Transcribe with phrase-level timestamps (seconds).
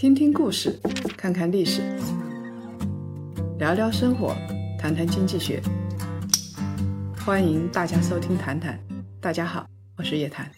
[0.00, 0.80] 听听故事，
[1.14, 1.82] 看看历史，
[3.58, 4.34] 聊聊生活，
[4.78, 5.60] 谈谈经济学。
[7.22, 8.78] 欢迎大家收听《谈谈》，
[9.20, 9.66] 大家好，
[9.98, 10.50] 我是叶檀。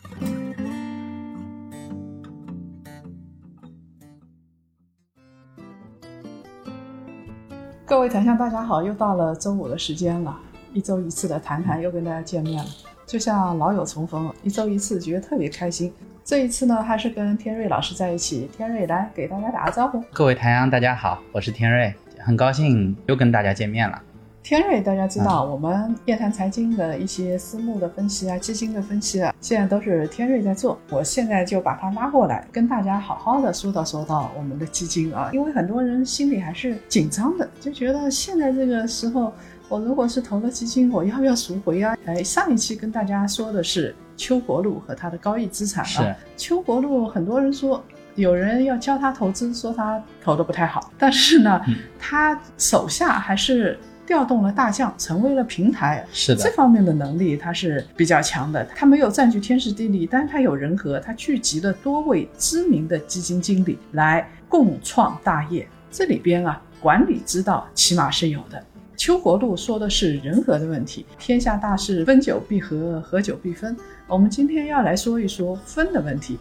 [7.84, 10.38] 各位檀香，大家好，又到了周五的时间了，
[10.72, 12.70] 一周一次的《谈谈》又跟大家见面了，
[13.04, 15.92] 就像老友重逢，一周一次，觉得特别开心。
[16.24, 18.48] 这一次呢，还是跟天瑞老师在一起。
[18.56, 20.00] 天瑞来给大家打个招呼。
[20.12, 24.00] 各位台阳，大家好，我是天瑞，很高兴又跟大家见面了。
[24.40, 30.78] 天瑞，大家知道我们夜谈财经的一些私募的分析啊、基金的分析啊，现在都是天瑞在做。
[30.90, 39.32] 我现在就把他拉过来，跟大家好好的说道说道我们的基金啊，因为很多人心里还是紧张的，就觉得现在这个时候，
[39.72, 41.96] 我如果是投了基金，我要不要赎回啊？
[42.04, 43.94] 哎，上一期跟大家说的是。
[44.14, 47.82] 邱国禄和他的高毅资产啊，邱国禄很多人说
[48.14, 51.60] 有人要教他投资，说他投的不太好，但是呢，
[51.98, 58.62] 他手下还是调动了大将，成为了平台，是的，这方面的能力他是比较强的。
[58.76, 65.66] 他没有占据天时地利，但是他有人和，他聚集了多位知名的基金经理来共创大业。
[65.90, 68.62] 这里边啊，管理之道起码是有的。
[69.04, 73.76] 邱国度说的是人和的问题，天下大事，分久必合，合久必分。
[74.06, 76.38] 我们今天要来说一说分的问题。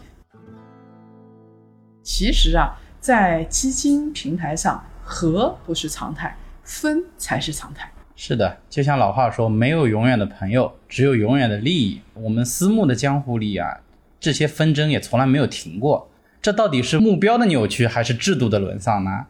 [2.04, 7.90] 其实啊，在基金平台上，合不是常态，分才是常态。
[8.14, 12.00] 是的，就像老话说，没有永远的朋友，只有永远的利益。
[12.14, 13.80] 我们私募的江湖里啊，
[14.20, 16.08] 这些纷争也从来没有停过。
[16.40, 19.26] 这到底是目标的扭曲，还是制度的沦丧呢？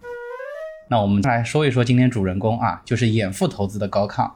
[0.89, 4.31] 那我们来说一说今天主人公啊，就是远富投资的高亢。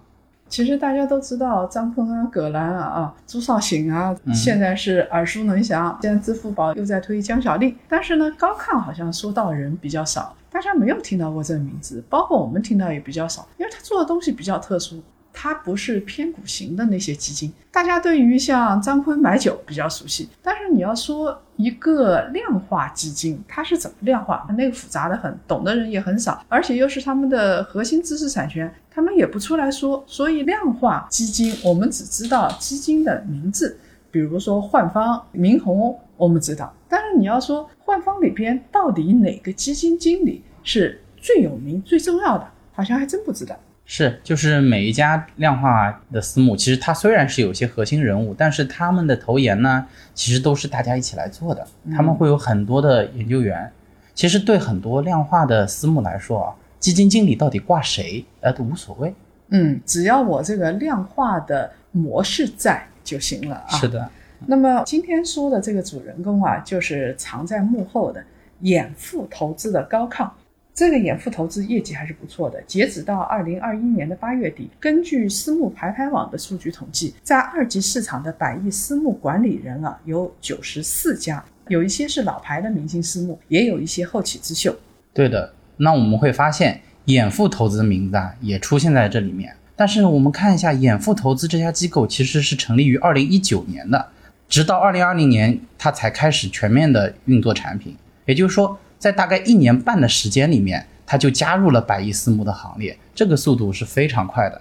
[0.49, 5.99] 其实大家都知道张坤啊、葛兰啊、啊朱少醒啊，现在是耳熟能详。
[6.01, 15.03] 现在支付宝又在推江小丽，但是呢，高亢好像说到人比较少，大家没有听到过这个名字，包括我们听到也比较少，因为他做的东西比较特殊。
[15.39, 24.47] 它不是偏股型的那些基金，大家对于像张坤买酒比较熟悉，但是你要说一个量化基金，它是怎么量化？
[24.57, 30.03] 那个复杂的很，懂的人也很少，而且又是他们的核心知识产权，他们也不出来说。
[30.07, 33.79] 所以量化基金，我们只知道基金的名字，
[34.11, 36.75] 比如说焕方、明宏，我们知道。
[36.89, 43.55] 但是你要说焕方里边到底哪个基金经理是最有名、最重要的，好像还真不知道。
[43.89, 51.65] 是，就是每一家量化的私募，其实它虽然是有些核心人物，但是他们的投研呢，其实都是大家一起来做的。
[51.95, 53.71] 他们会有很多的研究员。
[54.13, 59.15] 其实对很多量化的私募来说啊，基金经理到底挂谁，呃，都无所谓。
[59.51, 63.77] 嗯，只要我这个量化的模式在就行了啊。
[63.77, 64.09] 是的。
[64.47, 68.25] 那么今天说的这个主人公啊，就是藏在幕后的
[68.61, 70.29] 掩富投资的高亢。
[70.77, 72.63] 这个掩富投资业绩还是不错的。
[72.67, 84.77] 截止到二零二一年的八月底，根据私募排排网的数据统计，在二级市场的百亿私募管理人啊有九十四家，有一些是老牌的明星私募，也有一些后起之秀。
[85.15, 89.57] 对的，那我们会发现掩富投资的名字啊也出现在这里面。
[89.77, 94.09] 但是我们看一下掩富投资这家机构其实是成立于二零一九年的，
[94.47, 98.79] 直到二零二零年它才开始全面的运作产品，也就是说。
[98.99, 104.61] 在大概一年半的时间里面，他就加入了百亿私募的行列，这个速度是非常快的。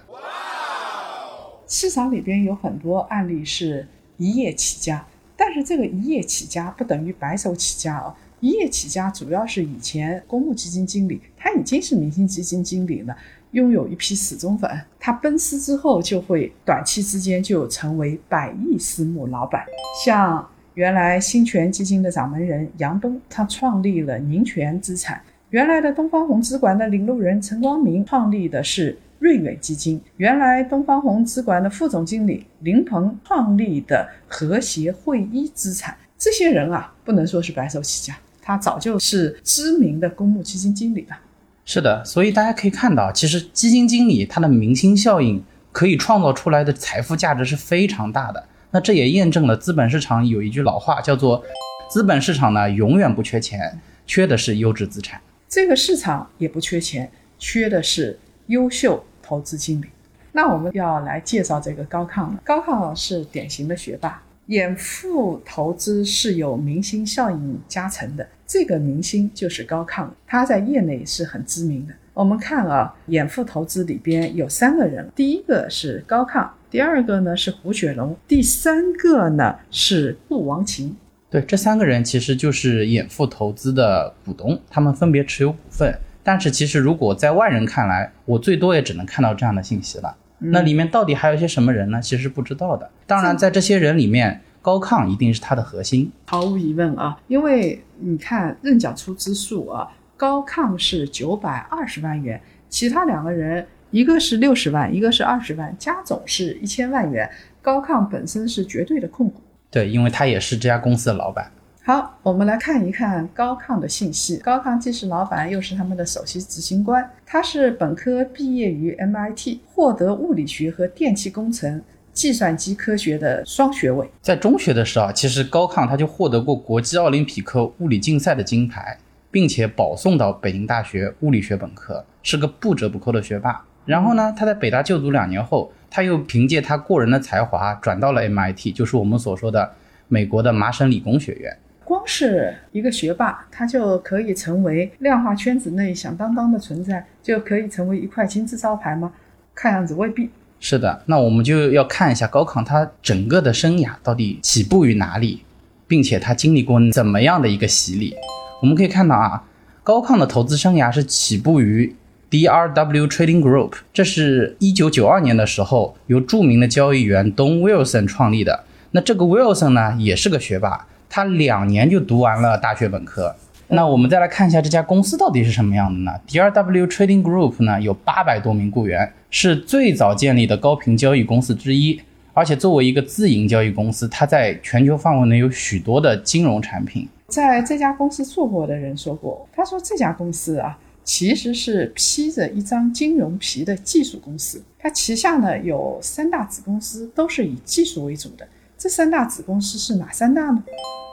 [1.66, 3.88] 市场里边有很多案例是
[4.18, 5.04] 一夜起家，
[5.36, 8.14] 但是这个一夜起家不等于白手起家啊。
[8.40, 13.16] 一夜起家主要是以前公募基金经理，他已经是明星基金经理了，
[13.52, 14.70] 拥有一批死忠粉，
[15.00, 19.64] 他奔驰之后就会短期之间就成为百亿私募老板，
[20.04, 20.46] 像。
[20.76, 25.16] 原来新泉基金的掌门人杨东，他创立了宁泉资产；
[25.48, 35.96] 原来的东方红资管的领路人陈光明创立的是瑞远基金；原来东方红资管的副总经理林鹏创立的和谐汇一资产。
[36.18, 41.16] 这些人啊，不能说是白手起家，他早就是知名的公募基金经理了。
[41.64, 48.46] 是的，所以大家可以看到，其实基金经理他的明星效应可以创造出来的财富价值是非常大的。
[48.70, 51.42] 那这也验证了资本市场有一句老话，叫做
[51.88, 55.20] “资本市场呢永远不缺钱，缺的是优质资产”。
[55.48, 58.18] 这个市场也不缺钱，缺的是
[58.48, 59.86] 优秀投资经理。
[60.32, 62.40] 那我们要来介绍这个高亢了。
[62.44, 68.28] 高亢是典型的学霸，掩富投资是有明星效应加成的。
[68.46, 71.94] 这个明星就是高亢，他在业内是很知名的。
[72.12, 76.46] 我们看啊，掩富投资里边有三个人，第一个是高亢。
[76.70, 80.96] 第二个呢是胡雪龙，第三个呢是杜王琴。
[81.30, 85.98] 对，这三个人其实就是眼富投资的股东，他们分别持有股份。
[86.22, 90.16] 但是其实如果在外人看来，我最多也只能看到这样的信息了。
[90.38, 92.00] 那里面到底还有一些什么人呢？
[92.00, 92.90] 其实不知道的。
[93.06, 96.10] 当然，在这些人里面，高亢一定是他的核心。
[96.26, 107.30] 毫无疑问啊，因为你看认缴出资数啊，高亢是九百二十万元，其他两个人一个是六十万，一个是二十万，加总是一千万元。
[107.62, 109.40] 高亢本身是绝对的控股。
[109.70, 111.50] 对，因为他也是这家公司的老板。
[111.84, 114.36] 好，我们来看一看高亢的信息。
[114.38, 117.08] 高亢既是老板，又是他们的首席执行官。
[117.24, 121.80] 他是本科毕业于 MIT，获得物理学和电气工程、
[122.12, 124.10] 计算机科学的双学位。
[124.20, 128.98] 在中学的时候，其实高亢他就获得过国际奥林匹克物理竞赛的金牌，
[129.30, 133.64] 并且保送到北京大学物理学本科，是个不折不扣的学霸。
[133.86, 139.72] 然后呢，他在北大就读两年后，他又凭借他过人的才华转到了 MIT，就是我们所说的
[140.08, 141.56] 美国的麻省理工学院。
[141.84, 149.12] 光是一个学霸，他就可以成为量化圈子内响当当的存在，就可以成为一块金字招牌吗？
[149.54, 150.28] 看样子未必。
[150.58, 155.44] 是的，那我们就要看一下高亢他整个的生涯到底起步于哪里，
[155.86, 158.16] 并且他经历过怎么样的一个洗礼。
[158.60, 159.44] 我们可以看到啊，
[159.84, 161.94] 高亢的投资生涯是起步于
[162.30, 168.64] DRW Trading Group，这是一九九二年的时候由著名的交易员 Don Wilson 创立的。
[168.90, 170.86] 那这个 Wilson 呢，也是个学霸。
[171.08, 173.34] 他两年就读完了大学本科。
[173.68, 182.00] 那我们再来看一下这家公司到底是什么样的呢？DRW Trading Group 呢有八百多名雇员，是最早建立的高频交易公司之一。
[182.32, 187.08] 而且作为一个自营交易公司，它在全球范围内有许多的金融产品。
[187.28, 194.60] 在这家公司做过的人说过，他说这家公司啊其实是披着一张金融皮的技术公司。
[194.76, 198.46] 它旗下呢有三大子公司，都是以技术为主的。
[198.76, 200.62] 这三大子公司是哪三大呢？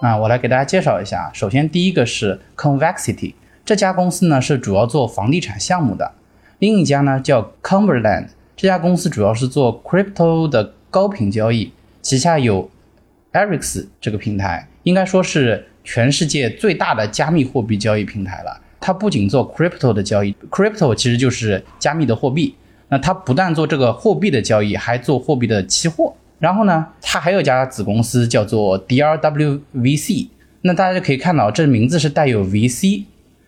[0.01, 1.31] 啊，我来给大家介绍一下。
[1.31, 6.11] 首先，第一个是 Convexity，这家公司呢是主要做房地产项目的。
[6.57, 12.69] 另一家呢叫 Cumberland，这家公司主要是做 crypto 的高频交易，旗下有
[13.31, 18.59] Erics 这个平台，应该说是全世界最大的加密货币交易平台了。
[18.85, 22.53] 它不仅做 crypto 的交易，crypto 其实就是加密的货币。
[22.89, 26.13] 那它不但做这个货币的交易，还做货币的期货。
[26.37, 30.27] 然后呢，它还有一家子公司叫做 DRWVC，
[30.63, 33.05] 那大家就可以看到，这名字是带有 VC，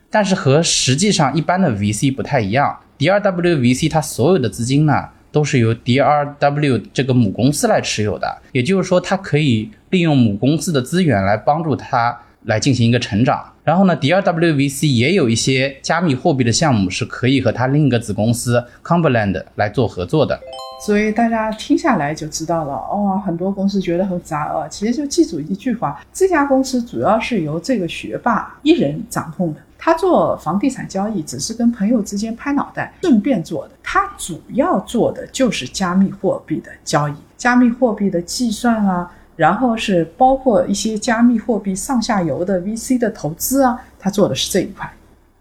[0.09, 2.79] 但是和实际上一般的 VC 不太一样。
[2.97, 13.51] DRWVC 它所有的资金呢，都是由 DRW 这个母公司来持有的，也就是说，它可以利用母公司的资源来帮助它来进行一个成长。
[13.65, 20.39] 然后呢，DRWVC 也有一些加密货币的项目是可以和它另一个子公司 Cumberland 来做合作的。
[20.85, 29.59] 所以大家听下来就知道了哦，很多公司觉得很杂哦，其实就记住一句话：这家公司主要是由这个学霸一人掌控的。
[29.79, 44.91] 他做房地产交易只是跟朋友之间拍脑袋顺便做的，他主要做的就是加密货币的交易、加密货币的计算啊，然后是包括一些加密货币上下游的 VC 的投资啊，他做的是这一块。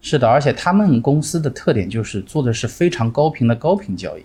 [0.01, 4.25] 是的，而且他们公司的特点就是做的是非常高频的高频交易。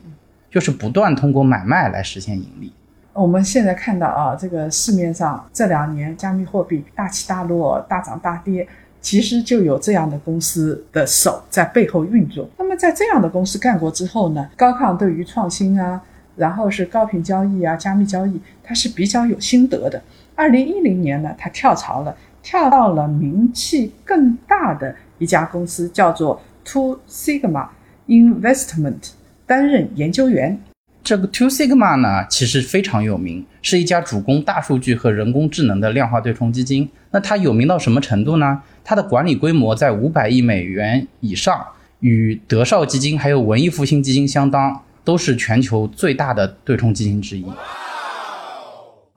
[0.51, 2.73] 就是不断通过买卖来实现盈利。
[3.13, 8.67] 我们现在看到啊，这个市面上这两年加密货币大起大落、大涨大跌，
[8.99, 12.49] 其实就有这样的公司的手在背后运作。
[12.57, 16.01] 那么在这样的公司干过之后呢，高亢对于创新啊，
[16.35, 20.01] 然后是高频交易啊、加密交易，他是比较有心得的。
[20.35, 27.67] 二零一零年呢，他跳槽了，跳到了名气更大的一家公司，叫做 Two Sigma
[28.07, 29.11] Investment。
[29.45, 30.61] 担任研究员，
[31.03, 36.87] 这个 Two Sigma 呢，其实非常有名，是一家主攻大数据和人工智能的量化对冲基金。
[37.11, 38.61] 那它有名到什么程度呢？
[38.83, 41.65] 它的管理规模在五百亿美元以上，
[41.99, 47.43] 与德绍基金还有文艺复兴基金相当，都是全球最大的对冲基金之一。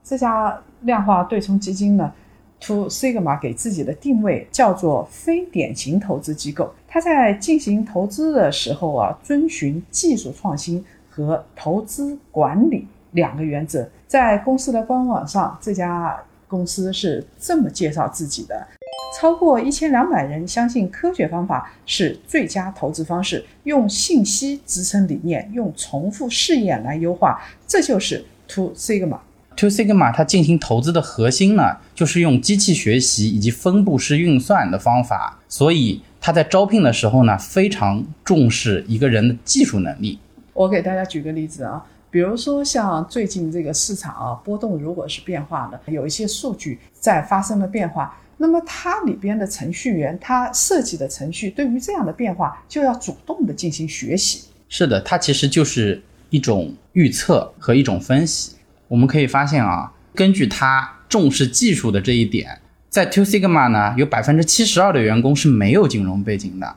[0.03, 2.11] 这家量化对冲基金呢
[2.63, 6.73] ，To Sigma 给自己的定位叫做非典型投资机构。
[6.89, 13.87] 它在进行投资的时候啊，遵循技术创新和投资管理两个原则。
[14.07, 16.19] 在公司的官网上，这家
[16.53, 18.67] 公司是这么介绍自己的：
[19.19, 29.19] 超过一千两百人相信科学方法是最佳投资方式，用信息支撑理念，用重复试验来优化，这就是 Two Sigma。
[29.57, 40.19] Two Sigma 它进行投资的核心呢，就是用机器学习以及分布式运算的方法，所以它在招聘的时候呢，非常重视一个人的技术能力。
[40.53, 41.83] 我给大家举个例子啊，
[42.13, 54.43] 比如说像最近这个市场啊波动，如果是变化的，有一些数据在发生了变化，那么它里边的程序员，他设计的程序对于这样的变化就要主动的进行学习。
[54.69, 58.57] 是的，它其实就是一种预测和一种分析。
[58.89, 66.77] 我们可以发现啊，根据它重视技术的这一点，在 Two Sigma 呢，有百分之七十二的员工是没有金融背景的。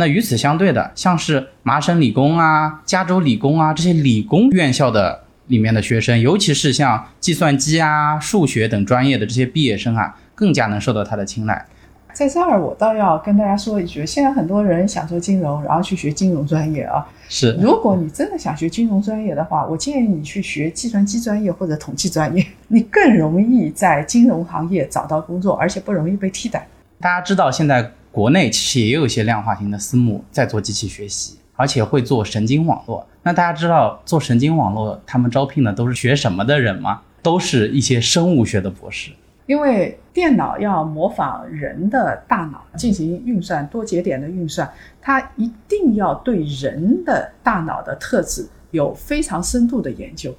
[0.00, 11.66] 那与此相对的，像是麻省理工啊、加州理工啊这些理工院校的里面的学生，尤其是像计算机啊、数学等专业的这些毕业生啊，更加能受到他的青睐。
[12.12, 17.04] 在这儿，我倒要跟大家说一句，现在很多人想做金融，然后去学金融专业啊。
[17.28, 26.68] 是，如果你真的想学金融专业的话，我建议你去学计算机专业或者统计专业，你更容易在金融行业找到工作，而且不容易被替代。
[27.00, 27.90] 大家知道现在。
[28.10, 33.06] 国内其实也有一些量化型的私募在做机器学习，而且会做神经网络。
[33.22, 37.02] 那大家知道做神经网络，他们招聘的都是学什么的人吗？
[37.22, 39.10] 都是一些生物学的博士。
[39.46, 50.34] 因为电脑要模仿人的大脑进行运算，多节点的运算，它一定要对人的大脑的特质有非常深度的研究。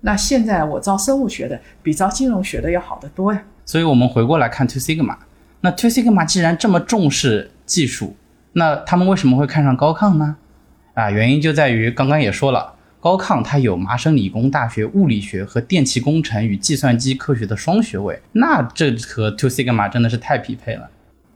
[0.00, 3.42] 那现在我招生物学的比招金融学的要好得多呀。
[3.64, 5.16] 所以我们回过来看 Two Sigma。
[5.60, 8.14] 那 Two Sigma 既然这么重视技术，
[8.52, 10.36] 那他们为什么会看上高亢呢？
[10.94, 20.88] 啊，原因就在于刚刚也说了，高亢它有麻省理工大学物理学和电气工程与计算机科学的双学位，那这和 Two Sigma 真的是太匹配了。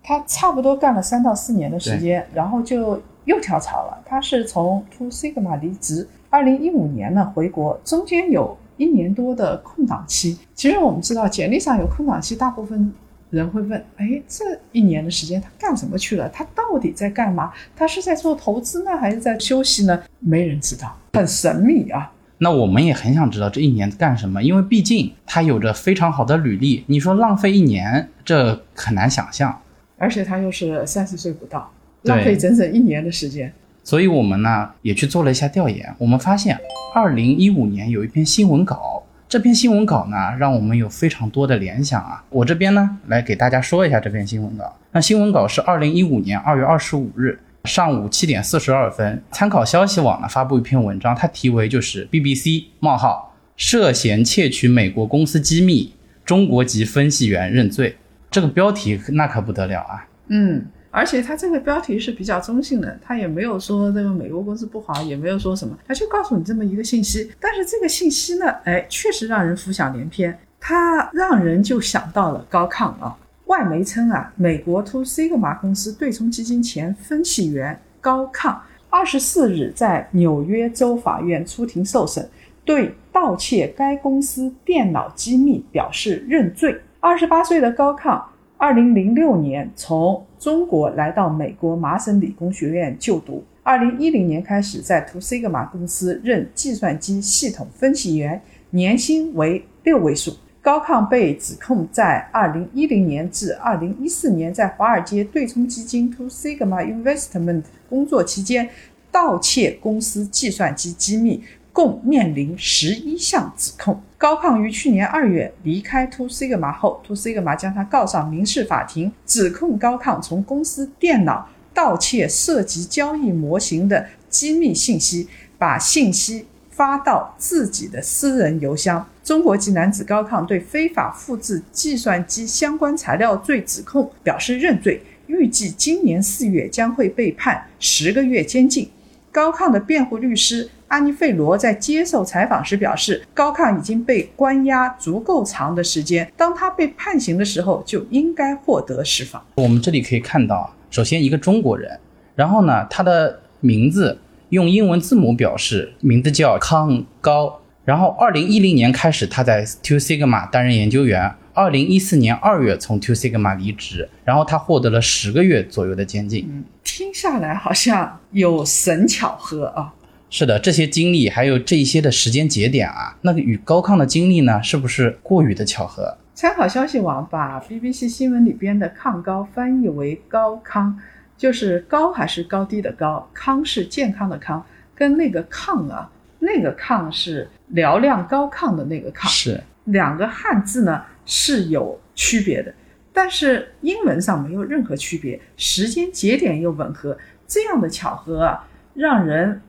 [0.03, 4.03] 他差不多干了三到四年的时间，然后就又跳槽了。
[4.05, 10.39] 他是从 Two Sigma 离职，二零一五年呢回国，中间有一年多的空档期。
[10.55, 12.93] 其实我们知道，简历上有空档期，大部分。
[13.33, 16.29] 人会问：哎，这一年的时间他干什么去了？
[16.29, 17.51] 他到底在干嘛？
[17.75, 20.03] 他是在做投资呢，还是在休息呢？
[20.19, 22.13] 没人知道，很神秘啊。
[22.37, 26.85] 那我们也很想知道这一年干什么，因为毕竟他有着非常好的履历。
[26.89, 29.59] 你说浪费一年，这很难想象。
[29.97, 31.73] 而且他又是三十岁不到，
[32.03, 33.51] 浪费整整一年的时间。
[33.83, 36.59] 所以我们呢也去做了一下调研，我们发现，
[36.95, 39.02] 二零一五年有一篇新闻稿。
[39.33, 42.23] 这篇新闻稿呢，让我们有非常多的联想啊！
[42.29, 44.77] 我这边呢，来给大家说一下这篇新闻稿。
[44.91, 55.95] 那新闻稿是二零一五年二月二十五日上午七点四十二分，参考消息网呢发布一篇文章，它题为就是 BBC 冒号涉嫌窃取美国公司机密，
[56.27, 57.97] 中国籍分析员认罪。
[58.31, 60.07] 这个标题那可不得了啊！
[60.29, 60.67] 嗯。
[60.95, 67.33] 而且他这个标题是比较中性的，他也没有说这个美国公司不好，也没有说什么，他就告诉你这么一个信息。
[67.41, 73.17] 但是这个信息呢，哎，确实让人浮想联翩，它让人就想到了高亢啊。
[73.47, 78.55] 外媒称啊，美国 To Sigma 公司对冲基金前分析员高亢，
[78.91, 82.29] 二十四日在纽约州法院出庭受审，
[82.67, 86.79] 对盗窃该公司电脑机密表示认罪。
[87.01, 88.23] 二十八岁的高亢。
[88.63, 93.43] 二零零六年从中国来到美国麻省理工学院就读。
[93.65, 98.41] 二零一零年开始在图西格玛公司任计算机系统分析员，
[98.71, 100.37] 年薪为六位数。
[100.61, 108.69] 高亢被指控在二零一零年至二零一四年在华尔街对冲基金 Two Sigma Investment 工作期间
[109.11, 111.43] 盗窃公司计算机机密。
[111.73, 114.01] 共面临十一项指控。
[114.19, 129.05] 高亢于去年二月离开 To Sigma 后，To Sigma 将他告上民事法庭，指控高亢从公司电脑盗窃涉及交易模型的机密信息，把信息发到自己的私人邮箱。
[129.25, 138.91] 中国籍男子高亢对非法复制计算机相关材料罪指控表示认罪，预计今年四月将会被判十个月监禁。
[139.33, 140.69] 高亢的辩护律师。
[140.89, 149.43] 安妮费罗在接受采访时表示，高亢已经被关押足够长的时间，当他被判刑的时候就应该获得释放。
[149.55, 151.99] 我们这里可以看到，首先一个中国人，
[152.35, 154.19] 然后呢，他的名字
[154.51, 166.49] 用英文字母表示，名字叫康高，然后二零一零年开始他在 Two Sigma 担任研究员，二零一四年二月从 Two Sigma 离职，然后他获得了十个月左右的监禁。
[166.51, 169.93] 嗯，听下来好像有神巧合啊。
[170.31, 176.17] 是的，这些经历还有这一些的时间节点啊，那个与高亢的经历呢，是不是过于的巧合？
[176.35, 180.99] 参考消息网把 BBC 新闻里边的“抗高”翻译为“高康”，
[181.37, 192.75] 就是高还是高低的高，康是健康的康，跟那个亢啊，那个亢是嘹亮高亢的那个亢，是两个汉字呢是有区别的，
[193.13, 199.61] 但是英文上没有任何区别，时间节点又吻合，这样的巧合啊，让人。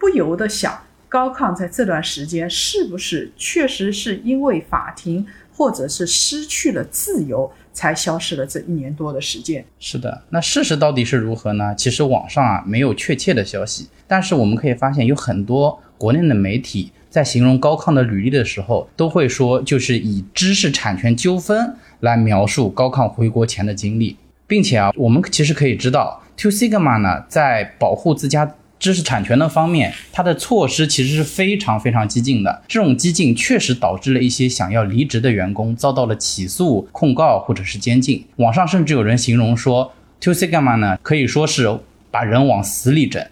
[0.00, 9.62] 不由得想，高亢在这段时间是不是确实是因为法庭或者是失去了自由，才消失了这一年多的时间？
[9.78, 11.74] 是的，那事实到底是如何呢？
[11.74, 28.54] 其实网上啊没有确切的消息，但是我们可以发现有很多国内的媒体在形容高亢的履历的时候，都会说就是以知识产权纠纷来描述高亢回国前的经历，并且啊，我们其实可以知道，Two Sigma 呢在保护自家。
[28.78, 32.62] 知识产权的方面，它的措施其实是非常非常激进的。
[32.66, 38.24] 这种激进确实导致了一些想要离职的员工遭到了起诉、控告或者是监禁。
[38.36, 41.78] 网上甚至有人形容说，Two Sigma 呢可以说是
[42.10, 43.22] 把人往死里整，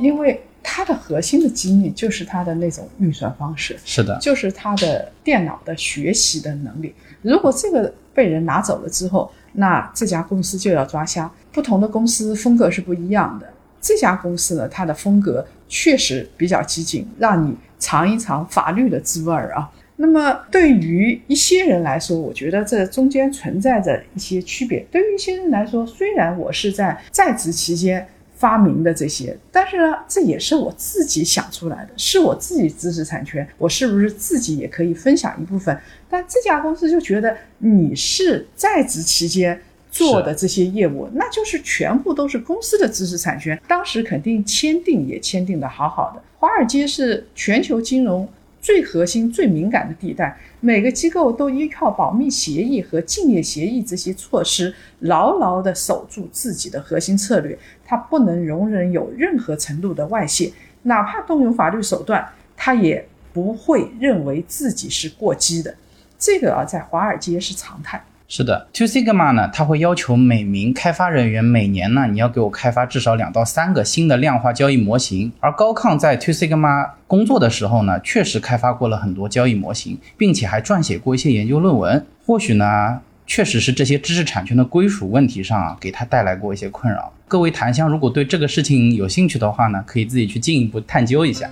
[0.00, 6.92] 因为它的核心的机密就是它的那种运算方式，是的，就是它的电脑的学习的能力。
[7.22, 11.30] 如果这个被人拿走了之后，那这家公司就要抓瞎。
[11.52, 13.46] 不同的公司风格是不一样的。
[13.80, 19.70] 这家公司呢，它的风格确实比较激进，让你尝一尝法律的滋味儿啊。
[19.96, 24.80] 那么对于一些人来说，我觉得这中间存在着一些区别。
[24.90, 28.04] 对于一些人来说，虽然我是在在职期间
[28.44, 35.74] 发明的这些，但是呢，这也是我自己想出来的，是我自己知识产权，我是不是自己也可以分享一部分？
[36.10, 39.58] 但这家公司就觉得你是在职期间。
[39.90, 43.56] 做的这些业务，那就是全部都是公司的知识产权。
[43.68, 46.20] 当时肯定签订也签订的好好的。
[46.40, 48.28] 华尔街是全球金融
[48.64, 57.58] 最核心、最敏感的地带，每个机构都依靠保密协议和竞业协议这些措施，牢牢地守住自己的核心策略。
[57.84, 60.50] 它不能容忍有任何程度的外泄，
[60.84, 65.76] 哪怕动用法律手段，它也不会认为自己是过激的。
[66.18, 68.02] 这个啊，在华尔街是常态。
[68.36, 75.30] 是的，Two Sigma 呢，它会要求每名开发人员每年呢，你要给我开发至少两到三个新的量化交易模型。
[75.38, 82.04] 而高亢在 Two Sigma 工作的时候呢，确实开发过了很多交易模型，并且还撰写过一些研究论文。
[82.26, 87.12] 或许呢，确实是这些知识产权的归属问题上啊，给他带来过一些困扰。
[87.28, 91.48] 各位檀香，如果对这个事情有兴趣的话呢，可以自己去进一步探究一下。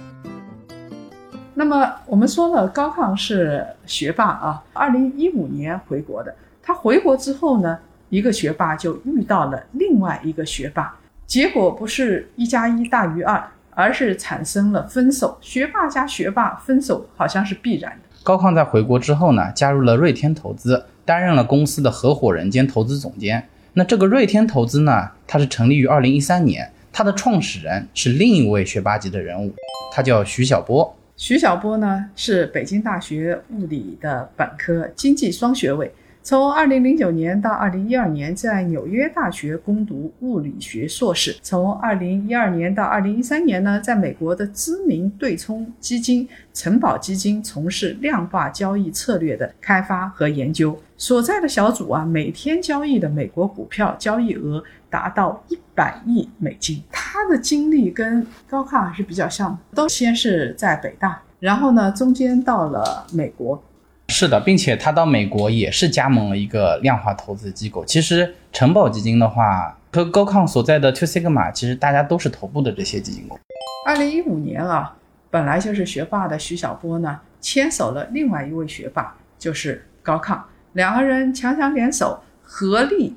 [1.62, 6.34] 那么我们说了，高亢是学霸啊，二零一五年回国的。
[6.60, 10.92] 他回国之后呢，一个学霸就遇到了另外一个学霸，
[11.24, 15.38] 结果不是一加一大于二，而是产生了分手。
[15.40, 18.08] 学霸加学霸分手好像是必然的。
[18.24, 23.46] 高亢在回国之后呢，加入了瑞天投资，担任了公司的合伙人兼投资总监。
[23.74, 29.54] 那这个瑞天投资呢，它是成立于二零一三年，它的创始人是另一位学霸级的人物，
[29.94, 30.92] 他叫徐小波。
[31.24, 35.88] 徐小波呢是北京大学物理的本科，经济双学位。
[36.20, 41.36] 从二零零九年到二零一二年，在纽约大学攻读物理学硕士。
[41.40, 50.76] 从二零一二年到二零一三年呢，在美国的知名对冲基金城堡基金从事量化交易策略的开发和研究。
[50.96, 56.82] 所在的小组啊，每天交易的美国股票交易额达到一百亿美金。
[56.92, 63.62] 他的经历跟高亢还是比较像的，都先是在北大，然后呢，中间到了美国。
[64.08, 67.82] 是的，并且他到美国也是加盟了一个量化投资机构。
[67.86, 73.42] 其实城堡基金的话和高亢所在的 Two Sigma，其实大家都是头部的这些基金公司。
[73.86, 74.94] 二零一五年啊，
[75.30, 80.38] 本来就是学霸的徐小波呢，牵手了另外一位学霸，就是高亢，
[80.74, 83.16] 两个人强强联手，合力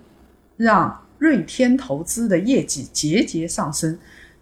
[0.56, 3.98] 让瑞天投资的业绩节节上升，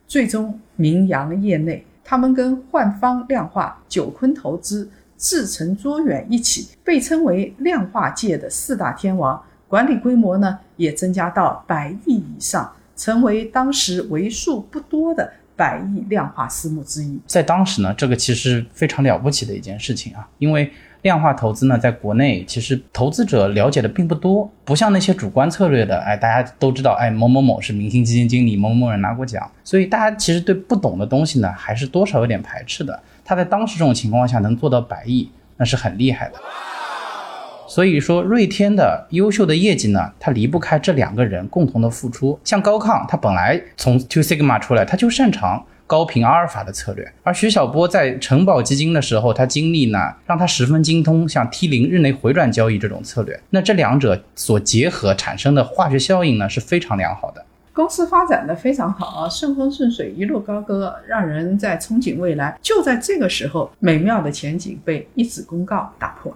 [0.08, 1.86] 最终名扬业内。
[2.04, 4.90] 他们跟焕方量化、九坤投资。
[5.16, 17.18] 志成卓远一起被称为量化界的四大天王，管理规模呢也增加到百亿以上，成为当时为数不多的百亿量化私募之一。
[17.26, 20.70] 在当时呢，这个其实非常了不起的一件事情啊，因为
[21.04, 33.00] 量化投资呢，在国内其实投资者了解的并不多，不像那些主观策略的，哎，大家都知道，哎，某某某是明星基金经理，某某某人拿过奖，所以大家其实对不懂的东西呢，还是多少有点排斥的。
[33.24, 36.36] 他在当时这种情况下能做到百亿，那是很厉害的。
[37.66, 42.38] 所以说，瑞天的优秀的业绩呢，它离不开这两个人共同的付出。
[42.44, 53.40] 像高亢，他本来从 Two Sigma 出来，他就擅长高频阿尔法的策略；而徐小波在城堡基金的时候，他经历呢，让他十分精通像 T 零日内回转交易这种策略。
[53.52, 57.46] 那这两者所结合产生的化学效应呢，是非常良好的。
[57.74, 62.58] 公司发展的非常好啊，顺风顺水，一路高歌，让人在憧憬未来。
[62.60, 66.34] 就在这个时候，美妙的前景被一纸公告打破。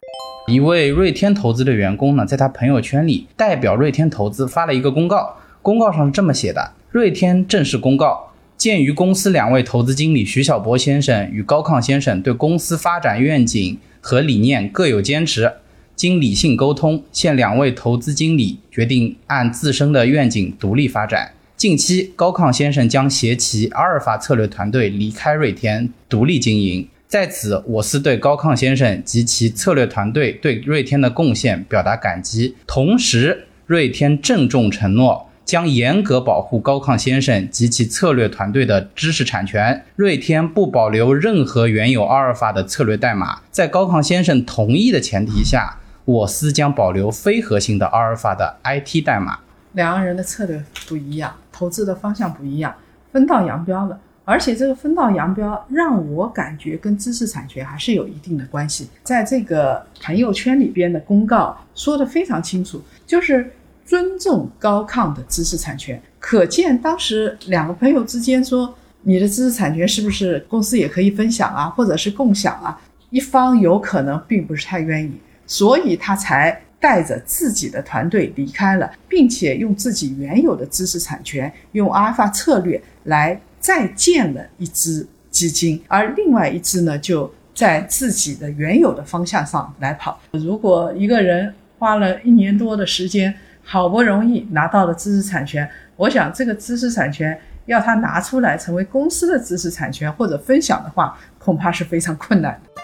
[0.48, 8.24] 一位瑞天投资的员工呢，在他朋友圈里代表瑞天投资发了一个公告，公告上是这么写的：瑞天正式公告，
[8.58, 15.54] 鉴于公司两位投资经理徐小波先生与高亢先生对公司发展愿景和理念各有坚持，
[15.96, 21.34] 经理性沟通，现两位投资经理决定按自身的愿景独立发展。
[21.56, 26.88] 近期，高亢先生将携其阿尔法策略团队离开瑞天，独立经营。
[27.08, 32.56] 在此，我司对高亢先生及其策略团队对瑞天的贡献表达感激。
[32.66, 39.86] 同时，瑞天郑重承诺，将严格保护高亢先生及其策略团队的知识产权。
[39.96, 43.40] 瑞天不保留任何原有阿尔法的策略代码。
[43.50, 49.40] 在高亢先生同意的前提下，我司将保留非核心的阿尔法的 IT 代码。
[49.72, 51.34] 两个人的策略不一样。
[51.54, 52.76] 投资的方向不一样，
[53.14, 53.98] 分道扬镳了。
[54.26, 58.90] 而且这个分道扬镳让我感觉跟知识产权还是有一定的关系。
[59.02, 63.50] 在这个朋友圈里边的公告说的非常清楚，就是
[63.88, 66.00] 尊重高亢的知识产权。
[66.20, 68.72] 可见当时两个朋友之间说，
[69.02, 72.80] 你的知识产权是不是公司也可以分享啊，或者是共享啊？
[73.10, 75.14] 一方有可能并不是太愿意，
[75.48, 76.62] 所以他才。
[76.80, 90.20] 带着自己的团队离开了，并且用自己原有的知识产权，用阿尔法策略来再建了一支基金，而另外一支呢，就在自己的原有的方向上来跑。
[90.34, 93.34] 如果一个人花了一年多的时间，
[93.70, 102.82] 好不容易拿到了知识产权，我想这个知识产权要他拿出来成为公司的知识产权或者分享的话，恐怕是非常困难的。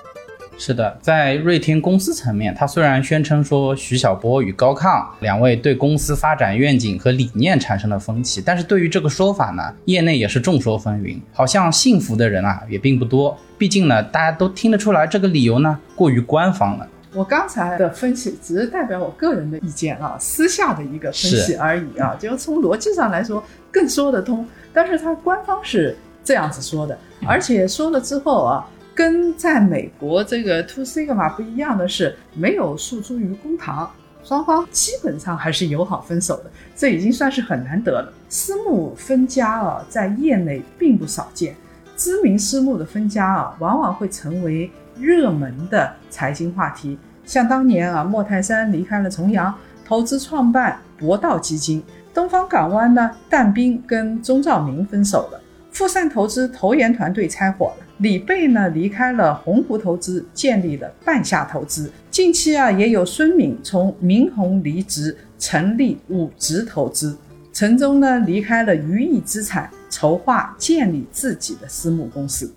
[0.58, 13.38] 是的，在瑞天公司层面，他虽然宣称说徐小波与高亢两位对公司发展愿景和理念产生了分歧，但是对于这个说法呢，业内也是众说纷纭，好像信服的人啊也并不多。
[13.58, 16.86] 毕竟呢，大家都听得出来这个理由呢过于官方了。
[17.14, 24.48] 我刚才的分析只是代表我个人的意见啊，私下的一个分析而已啊，就从逻辑上来说更说得通。
[24.74, 26.98] 但是他官方是这样子说的，
[27.28, 28.68] 而且说了之后啊。
[28.96, 33.92] 跟在美国这个 Two Sigma 不一样的是，没有诉诸于公堂，
[34.24, 38.14] 双方基本上还是友好分手的，这已经算是很难得了。
[38.30, 41.56] 私募分家啊，在业内并不少见，
[41.98, 46.98] 知名私募的分家啊，往往会成为热门的财经话题。
[47.26, 49.54] 像当年啊，莫泰山离开了重阳，
[49.86, 51.82] 投资创办博道基金；
[52.14, 57.86] 东方港湾呢，但斌跟钟兆明分手了，富善投资投研团队拆伙了。
[58.00, 61.90] 李贝呢离开了鸿鹄投资，建立了半夏投资。
[62.12, 67.18] 近期啊，也有孙敏从明鸿离职，成立五直投资。
[67.54, 72.52] 陈忠呢离开了余亿资产，筹划建立自己的私募公司。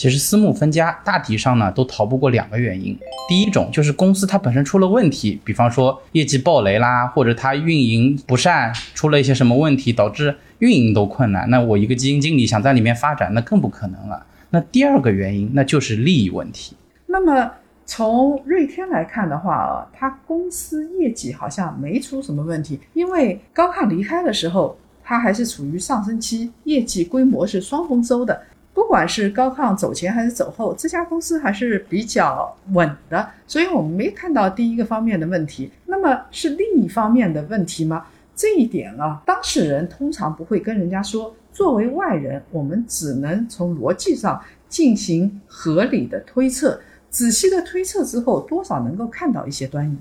[0.00, 10.34] 其实私募分家大体上呢都逃不过两个原因，第一种就是公司它本身出了问题，比方说业绩暴雷啦，或者它运营不善，出了一些什么问题，导致。
[10.60, 14.24] 运营都困难，那我一个基金经理想在里面发展，那更不可能了。
[14.48, 16.74] 那第二个原因，那就是利益问题。
[17.06, 17.50] 那么
[17.84, 28.40] 从瑞天来看的话啊，它公司业绩好像没出什么问题，因为高亢离开的时候，它还是处于上升期，业绩规模是双丰收的。
[28.72, 35.70] 不管是高亢走前还是走后，这家公司还是比较稳的，所以我们没看到第一个方面的问题。
[35.86, 38.06] 那么是另一方面的问题吗？
[38.34, 41.34] 这一点啊，当事人通常不会跟人家说。
[41.52, 46.80] 作为外人，我们只能从逻辑上进行合理的推测。
[47.10, 49.96] 仔细的推测之后，多少能够看到一些端倪。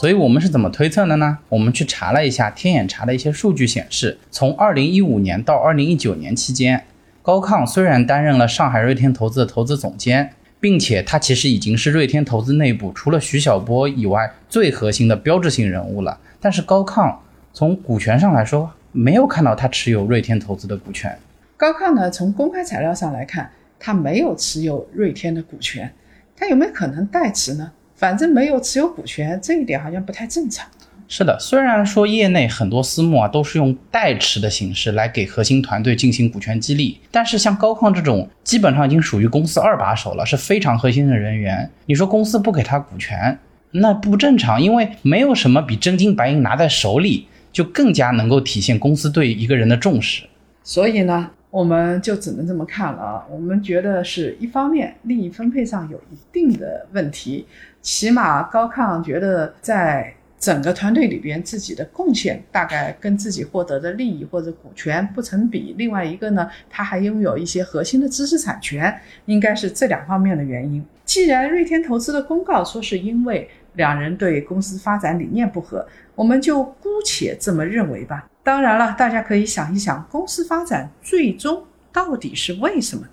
[0.00, 1.36] 所以我们是怎么推测的呢？
[1.48, 6.84] 我们去查了一下天眼查的一些数据，显示从二零一五年到二零一九年期间，
[7.24, 17.16] 高亢虽然担任了上海瑞天投资的投资总监，并且他其实已经是瑞天投资内部除了徐小波以外最核心的标志性人物了，但是高亢。
[17.54, 21.18] 从股权上来说，没有看到他持有瑞天投资的股权。
[21.56, 22.10] 高亢呢？
[22.10, 25.90] 从公开材料上来看，他没有持有瑞天的股权。
[26.36, 27.72] 他有没有可能代持呢？
[27.94, 30.68] 反正没有持有股权，这一点好像不太正常。
[31.08, 41.70] 是的，虽然说业内很多私募啊都是用代持的形式来给核心团队进行股权激励，但是像高亢这种，基本上已经属于公司二把手了，是非常核心的人员。
[41.86, 43.38] 你说公司不给他股权，
[43.70, 47.28] 那不正常，因为没有什么比真金白银拿在手里。
[47.54, 50.24] 就更加能够体现公司对一个人的重视，
[50.64, 53.24] 所以呢，我们就只能这么看了啊。
[53.30, 57.46] 我们觉得是一方面利益分配上有一定的问题，
[57.80, 60.12] 起码高亢觉得在
[60.44, 65.74] 整个团队里边自己的贡献大概跟自己获得的利益或者股权不成比。
[65.78, 70.84] 另外一个呢，他还拥有一些核心的知识产权，应该是这两方面的原因。
[71.06, 75.86] 既然瑞天投资的公告说是因为两人对公司发展理念不合。
[76.14, 78.28] 我们就姑且这么认为吧。
[78.42, 83.06] 当然了，大家可以想一想，公司发展最终到底是为什么？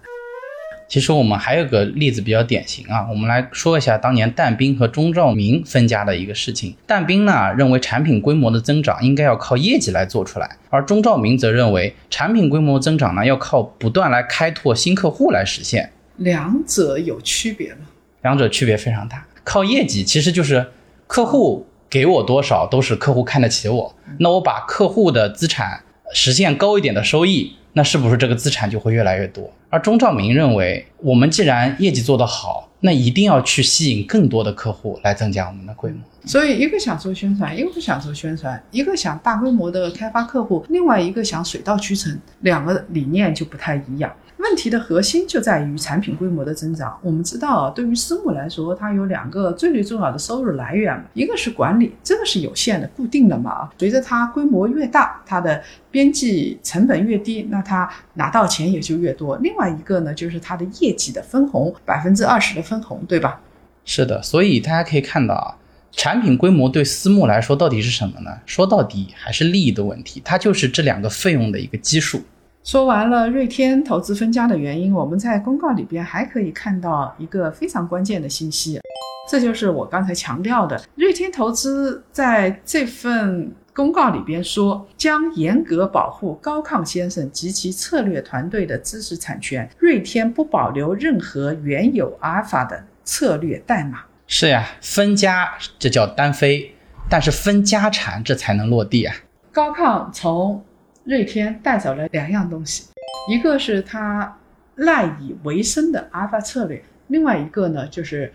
[0.92, 6.76] 其实我们还有个例子比较典型啊，我们来说一下当年但斌和钟兆明分家的一个事情。
[6.86, 15.90] 但斌呢认为产品规模的增长应该要靠业绩来做出来，而钟兆明则认为产品规模增长呢要靠不断来开拓新客户来实现。
[16.18, 17.88] 两者有区别吗？
[18.24, 19.26] 两者区别非常大。
[19.46, 20.74] 靠业绩其实就是
[21.08, 27.56] 客户给我多少都是客户看得起我，那我把客户的资产实现高一点的收益。
[27.74, 29.50] 那是不是这个资产就会越来越多？
[29.70, 36.00] 而钟兆明认为，我们既然业绩做得好，那一定要去吸引更多的客户来增加我们的规模。
[36.26, 44.12] 所以，一个想做宣传，一个不想做宣传；一个想大规模的开发客户，另外一个想水到渠成，两个理念就不太一样。
[44.42, 46.98] 问题的核心就在于产品规模的增长。
[47.02, 53.70] 我们知道，对于私募来说，它有两个最最重要的收入来源，一个是管理，这个是有限的、固定的嘛。
[53.78, 59.38] 随着它规模越大，它的边际成本越低，那它拿到钱也就越多。
[59.38, 63.40] 另外一个呢，就是它的业绩的分红，百分之二十的分红，对吧？
[63.86, 65.56] 是的，所以大家可以看到啊，
[65.92, 68.32] 产品规模对私募来说到底是什么呢？
[68.46, 72.22] 说到底还是利益的问题，它就是这两个费用的一个基数。
[72.64, 78.80] 说完了瑞天投资分家的原因，我们在公告里边还可以看到一个非常关键的信息，
[79.28, 94.02] 这就是我刚才强调的，瑞天投资在这份公告里边说，将严格保护高亢先生及其策略团队的知识产权，瑞天不保留任何原有阿尔法的策略代码。
[94.28, 96.76] 是呀，分家这叫单飞，
[97.10, 99.16] 但是分家产这才能落地啊。
[99.52, 100.64] 高亢从。
[101.04, 102.86] 瑞天带走了两样东西，
[103.30, 104.38] 一个是他
[104.76, 108.32] 赖以为生的阿尔法策略，另外一个呢就是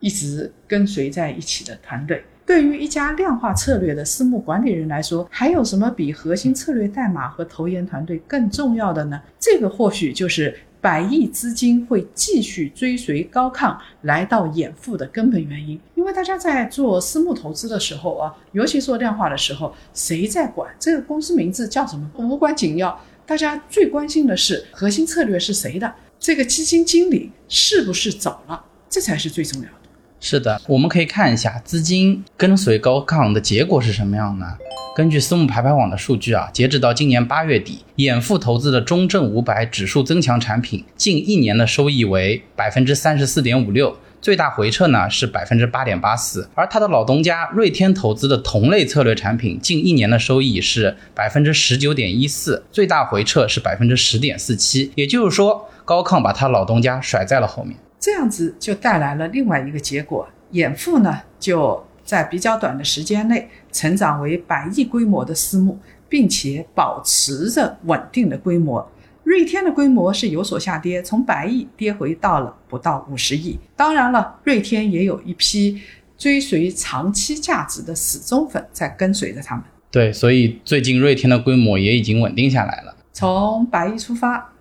[0.00, 2.22] 一直跟随在一起的团队。
[2.44, 9.20] 对于一家量化策略的私募管理人来说，还有什么比核心策略代码和投研团队更重要的呢？
[9.38, 10.56] 这个或许就是。
[10.80, 20.74] 百亿资金会继续追随高亢来到掩护的根本原因，因为大家在做私募投资的时候啊，尤其做量化的时候，谁在管？
[20.78, 22.10] 这个公司名字叫什么？
[22.16, 29.79] 无关紧要，大家最关心的是核心策略是谁的，这个基金经理是不是走了，这才是最重要的。
[30.20, 34.46] 是的，我们可以看一下资金跟随高亢的结果是什么样呢？
[34.94, 46.50] 根据私募排排网的数据啊，截止到今年八月底，掩护投资的中证五百指数增强产品近一年的收益为百分之三十四点五六，最大回撤呢是百分之八点八四。
[46.54, 54.92] 而他的老东家瑞天投资的同类策略产品近一年的收益是百分之十九点一四，最大回撤是百分之十点四七。
[54.96, 57.76] 也就是说，高亢把他老东家甩在了后面。
[58.00, 68.90] 这样子就带来了另外一个结果，掩护呢就在比较短的时间内成长为百亿规模的私募，并且保持着稳定的规模。
[69.22, 73.58] 瑞天的规模是有所下跌，从百亿跌回到了不到五十亿。
[73.76, 75.80] 当然了，瑞天也有一批
[76.16, 79.62] 追随长期价值的死忠粉在跟随着他们。
[79.90, 84.52] 对，所以最近瑞天的规模也已经稳定下来了，从百亿出发，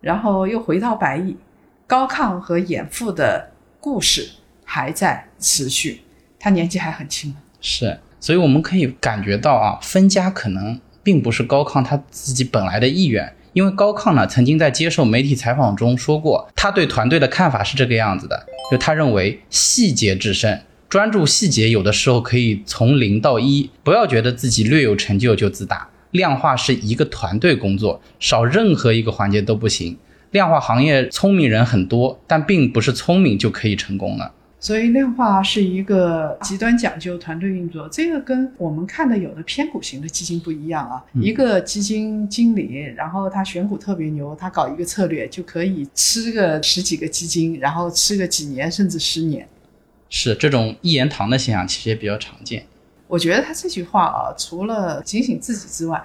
[0.00, 1.34] 然后又回到百亿。
[1.86, 4.30] 高亢和掩护的故事
[4.64, 6.00] 还在持续，
[6.38, 29.98] 他年纪还很轻，是，所以我们可以感觉到啊，分家可能并不是高亢他自己本来的意愿，因为高亢呢曾经在接受媒体采访中说过，他对团队的看法是这个样子的，就他认为细节制胜，专注细节有的时候可以从零到一，不要觉得自己略有成就就自大，量化是一个团队工作，少任何一个环节都不行。
[30.32, 34.32] 量化行业聪明人很多，但并不是聪明就可以成功了。
[34.58, 41.04] 所以量化是一个极端讲究团队运作，这个跟我们看的有的偏股型的基金不一样啊。
[41.14, 49.46] 一个基金经理，然后他选股特别牛，他搞一个策略就可以吃个十几个基金，然后吃个几年甚至十年。
[50.08, 52.64] 是这种一言堂的现象，其实也比较常见。
[53.08, 56.00] 我觉得他这句话啊，除了警醒自己之外，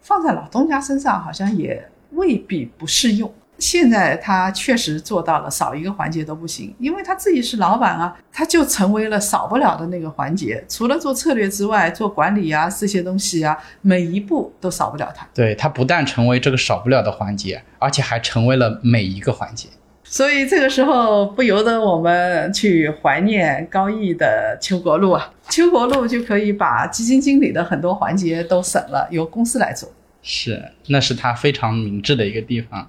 [0.00, 3.32] 放在老东家身上好像也未必不适用。
[3.60, 10.64] 现在他确实做到了，少一个环节都不行，因为他自己是老板啊，他就成为了少不了的那个环节。
[10.68, 15.28] 除了做策略之外，做管理啊这些东西啊，每一步都少不了他。
[15.34, 19.68] 对他不但成为这个少不了的环节，而且还成为了每一个环节。
[20.02, 29.88] 所以这个时候不由得我们去怀念高毅的邱国禄啊，邱国禄就可以把基金经理的很多环节都省了，由公司来做。
[30.22, 32.88] 是，那是他非常明智的一个地方。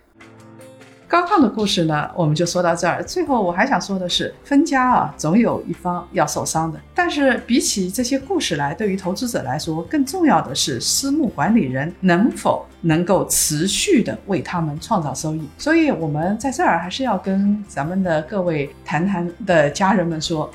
[1.11, 3.03] 高亢的故事呢，我们就说到这儿。
[3.03, 6.79] 最后我还想说的是，分家啊，总有一方要受伤的。
[6.95, 15.45] 但是比起这些故事来，对于投资者来说，更重要的是私募管理人能否能够持续的为他们创造收益。
[15.57, 20.49] 所以，我们在这儿还是要跟咱们的各位谈谈的家人们说，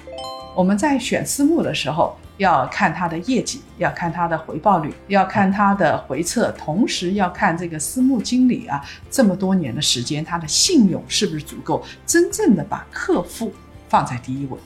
[0.55, 2.16] 我们在选私募的时候。
[2.38, 13.53] 要看它的业绩，要看它的回报率，要看它的回撤，同时要看这个私募经理啊，这么多年的时间，他的信用是不是足够，真正的把客户
[13.88, 14.59] 放在第一位。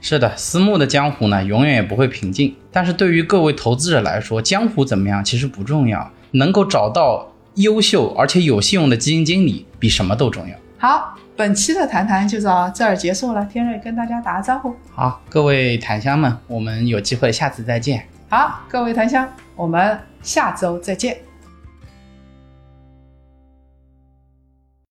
[0.00, 2.54] 是的，私募的江湖呢，永远也不会平静。
[2.70, 10.54] 但是对于各位投资者来说，江湖怎么样其实不重要，能够找到优秀而且有信用的基金经理，比什么都重要。
[10.78, 11.16] 好。
[11.36, 14.72] 本期的谈谈就到这儿结束了，天瑞跟大家打个招呼。
[14.92, 18.06] 好，各位檀香们，我们有机会下次再见。
[18.28, 21.16] 好，各位檀香，我们下周再见。